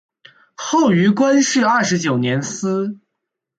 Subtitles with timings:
[0.55, 2.97] 后于光绪二十九年祠。